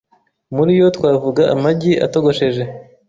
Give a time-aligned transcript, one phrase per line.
[0.55, 2.63] Muri yo twavuga amagi atogosheje,